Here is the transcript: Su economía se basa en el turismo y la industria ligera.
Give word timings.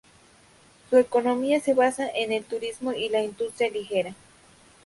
Su 0.89 0.97
economía 0.97 1.59
se 1.59 1.75
basa 1.75 2.09
en 2.09 2.31
el 2.31 2.43
turismo 2.43 2.91
y 2.91 3.09
la 3.09 3.21
industria 3.21 3.69
ligera. 3.69 4.15